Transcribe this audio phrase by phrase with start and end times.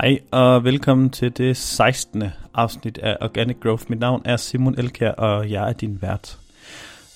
[0.00, 2.24] Hej og velkommen til det 16.
[2.54, 3.84] afsnit af Organic Growth.
[3.88, 6.38] Mit navn er Simon Elkær, og jeg er din vært.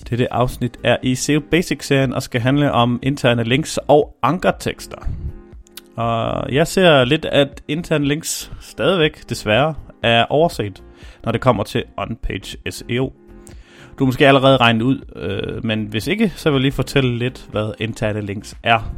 [0.09, 4.97] Dette afsnit er i SEO Basics-serien og skal handle om interne links og ankertekster.
[5.95, 10.83] Og jeg ser lidt, at interne links stadigvæk desværre er overset,
[11.23, 13.13] når det kommer til on-page SEO.
[13.99, 17.47] Du måske allerede regnet ud, øh, men hvis ikke, så vil jeg lige fortælle lidt,
[17.51, 18.93] hvad interne links er.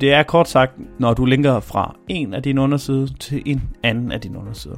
[0.00, 4.12] Det er kort sagt, når du linker fra en af dine undersider til en anden
[4.12, 4.76] af dine undersider.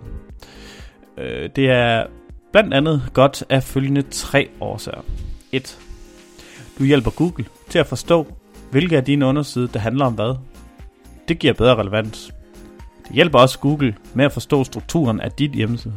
[1.19, 2.07] Øh, det er
[2.53, 5.01] blandt andet godt af følgende tre årsager.
[5.53, 5.79] 1.
[6.79, 8.27] Du hjælper Google til at forstå,
[8.71, 10.35] hvilke af dine undersider, der handler om hvad.
[11.29, 12.35] Det giver bedre relevans.
[13.07, 15.95] Det hjælper også Google med at forstå strukturen af dit hjemmeside.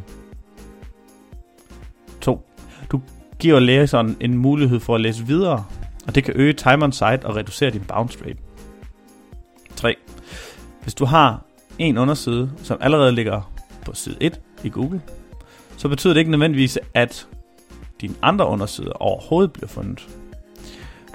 [2.22, 2.48] 2.
[2.92, 3.02] Du
[3.40, 5.66] giver læseren en mulighed for at læse videre,
[6.08, 8.38] og det kan øge time on site og reducere din bounce rate.
[9.82, 9.96] 3.
[10.82, 11.46] Hvis du har
[11.80, 13.54] en underside, som allerede ligger
[13.86, 15.02] på side 1 i Google,
[15.78, 17.28] så betyder det ikke nødvendigvis, at
[18.02, 20.08] dine andre undersider overhovedet bliver fundet.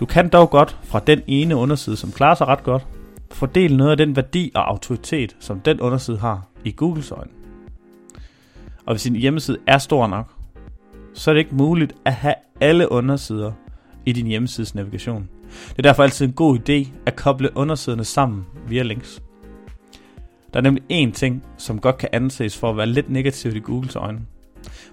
[0.00, 2.86] Du kan dog godt fra den ene underside, som klarer sig ret godt,
[3.30, 7.30] fordele noget af den værdi og autoritet, som den underside har i Googles øjne.
[8.86, 10.32] Og hvis din hjemmeside er stor nok,
[11.14, 13.52] så er det ikke muligt at have alle undersider
[14.06, 15.28] i din hjemmesides navigation.
[15.68, 19.22] Det er derfor altid en god idé at koble undersiderne sammen via links.
[20.52, 23.58] Der er nemlig én ting, som godt kan anses for at være lidt negativt i
[23.58, 24.20] Googles øjne.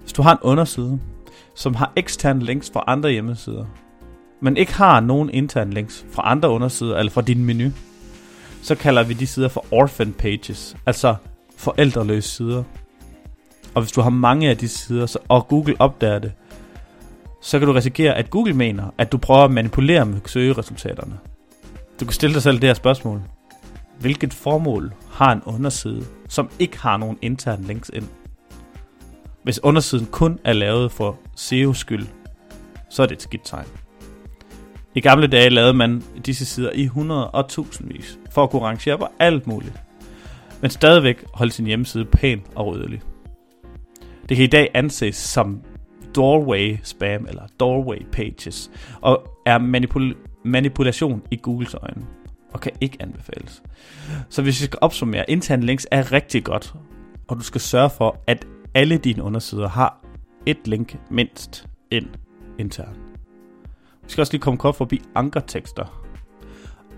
[0.00, 1.00] Hvis du har en underside,
[1.54, 3.64] som har eksterne links fra andre hjemmesider,
[4.40, 7.70] men ikke har nogen interne links fra andre undersider eller fra din menu,
[8.62, 11.14] så kalder vi de sider for orphan pages, altså
[11.56, 12.62] forældreløse sider.
[13.74, 16.32] Og hvis du har mange af de sider, så, og Google opdager det,
[17.44, 21.18] så kan du risikere, at Google mener, at du prøver at manipulere med søgeresultaterne.
[22.00, 23.22] Du kan stille dig selv det her spørgsmål.
[24.00, 28.08] Hvilket formål har en underside, som ikke har nogen intern links ind?
[29.42, 32.06] Hvis undersiden kun er lavet for SEO skyld,
[32.90, 33.66] så er det et skidt tegn.
[34.94, 38.98] I gamle dage lavede man disse sider i 100 og tusindvis, for at kunne rangere
[38.98, 39.82] på alt muligt.
[40.60, 43.02] Men stadigvæk holde sin hjemmeside pæn og rødelig.
[44.28, 45.60] Det kan i dag anses som
[46.16, 48.70] doorway spam eller doorway pages,
[49.00, 52.06] og er manipul- manipulation i Googles øjne,
[52.52, 53.62] og kan ikke anbefales.
[54.28, 56.74] Så hvis vi skal opsummere, interne links er rigtig godt,
[57.28, 60.04] og du skal sørge for, at alle dine undersider har
[60.46, 62.06] et link mindst ind
[62.58, 62.96] intern.
[64.02, 66.04] Vi skal også lige komme kort forbi ankertekster.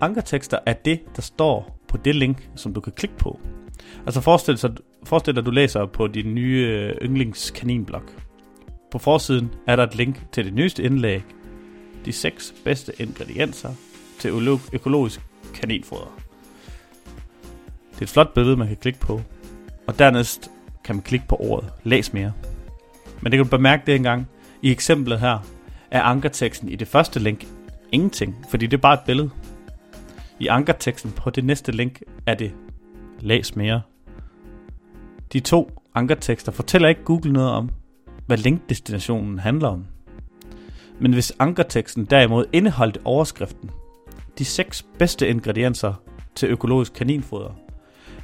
[0.01, 3.39] Ankertekster er det, der står på det link, som du kan klikke på.
[4.05, 8.03] Altså forestil dig, forestil dig at du læser på din nye øh, yndlingskaninblog.
[8.91, 11.23] På forsiden er der et link til det nyeste indlæg,
[12.05, 13.73] de seks bedste ingredienser
[14.19, 15.21] til økologisk
[15.53, 16.19] kaninfoder.
[17.91, 19.21] Det er et flot billede, man kan klikke på,
[19.87, 20.51] og dernæst
[20.83, 22.33] kan man klikke på ordet læs mere.
[23.21, 24.27] Men det kan du bemærke det engang.
[24.61, 25.39] I eksemplet her
[25.91, 27.47] er ankerteksten i det første link
[27.91, 29.29] ingenting, fordi det er bare et billede.
[30.39, 32.53] I ankerteksten på det næste link er det
[33.19, 33.81] læs mere.
[35.33, 37.69] De to ankertekster fortæller ikke Google noget om,
[38.27, 39.85] hvad linkdestinationen handler om.
[40.99, 43.71] Men hvis ankerteksten derimod indeholdt overskriften,
[44.37, 45.93] de seks bedste ingredienser
[46.35, 47.49] til økologisk kaninfoder,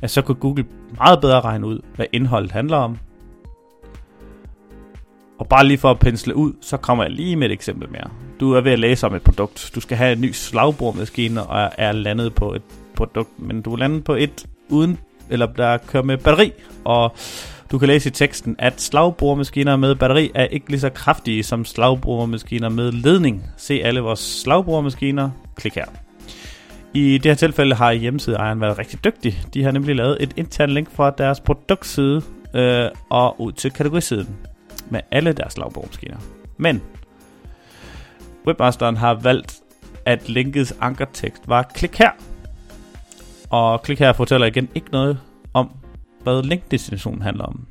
[0.01, 0.65] at så kunne Google
[0.97, 2.97] meget bedre regne ud, hvad indholdet handler om.
[5.39, 8.09] Og bare lige for at pensle ud, så kommer jeg lige med et eksempel mere.
[8.39, 9.71] Du er ved at læse om et produkt.
[9.75, 12.61] Du skal have en ny slagbordmaskine og er landet på et
[12.95, 14.99] produkt, men du er landet på et uden,
[15.29, 16.51] eller der kører med batteri,
[16.83, 17.15] og
[17.73, 21.65] du kan læse i teksten, at slagboremaskiner med batteri er ikke lige så kraftige som
[21.65, 23.43] slagboremaskiner med ledning.
[23.57, 25.29] Se alle vores slagboremaskiner.
[25.55, 25.85] Klik her.
[26.93, 29.41] I det her tilfælde har hjemmesideejeren været rigtig dygtig.
[29.53, 32.21] De har nemlig lavet et intern link fra deres produktside
[32.55, 34.37] øh, og ud til kategorisiden
[34.89, 36.17] med alle deres slagboremaskiner.
[36.57, 36.81] Men
[38.47, 39.55] webmasteren har valgt,
[40.05, 42.11] at linkets ankertekst var klik her.
[43.49, 45.19] Og klik her fortæller igen ikke noget
[45.53, 45.69] om,
[46.23, 47.65] hvad linkdestinationen handler om.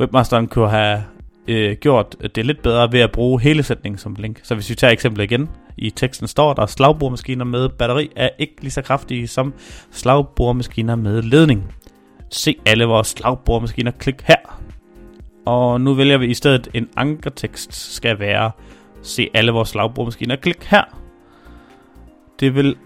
[0.00, 1.04] Webmasteren kunne have
[1.48, 4.40] øh, gjort det lidt bedre ved at bruge hele sætningen som link.
[4.42, 8.54] Så hvis vi tager eksemplet igen, i teksten står der, slagboremaskiner med batteri er ikke
[8.60, 9.54] lige så kraftige som
[9.90, 11.74] slagboremaskiner med ledning.
[12.30, 14.60] Se alle vores slagboremaskiner, klik her.
[15.46, 18.50] Og nu vælger vi i stedet en ankertekst skal være,
[19.02, 20.84] se alle vores slagboremaskiner, klik her.
[22.40, 22.76] Det vil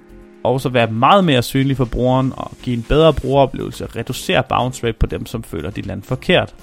[0.45, 4.87] også være meget mere synlig for brugeren og give en bedre brugeroplevelse og reducere bounce
[4.87, 6.55] rate på dem, som føler, de lander forkert.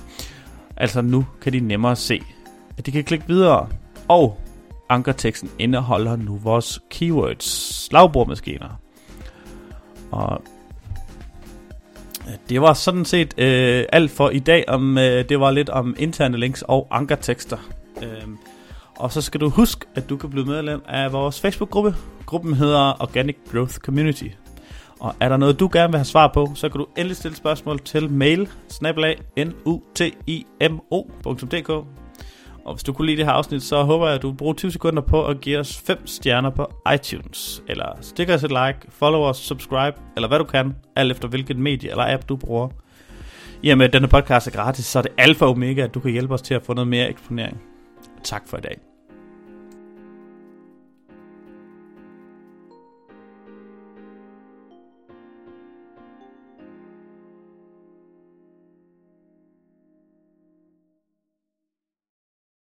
[0.78, 2.22] Altså nu kan de nemmere se,
[2.78, 3.68] at de kan klikke videre.
[4.08, 4.40] Og
[4.90, 7.46] ankerteksten indeholder nu vores keywords,
[7.86, 8.80] slagbordmaskiner.
[10.12, 10.42] Og
[12.28, 14.66] øh, Det var sådan set øh, alt for i dag.
[14.68, 17.58] Om øh, Det var lidt om interne links og ankertekster.
[18.04, 18.28] Øh,
[18.98, 21.96] og så skal du huske, at du kan blive medlem af vores Facebook-gruppe.
[22.30, 24.28] Gruppen hedder Organic Growth Community.
[25.00, 27.38] Og er der noget, du gerne vil have svar på, så kan du endelig stille
[27.38, 28.50] spørgsmål til mail
[29.38, 31.70] nutimmo.dk
[32.66, 34.72] Og hvis du kunne lide det her afsnit, så håber jeg, at du bruger 20
[34.72, 37.64] sekunder på at give os 5 stjerner på iTunes.
[37.68, 41.58] Eller stikker os et like, follow os, subscribe, eller hvad du kan, alt efter hvilket
[41.58, 42.70] medie eller app du bruger.
[43.64, 45.94] I og med, at denne podcast er gratis, så er det alfa og omega, at
[45.94, 47.62] du kan hjælpe os til at få noget mere eksponering.
[48.24, 48.89] Tak for i dag.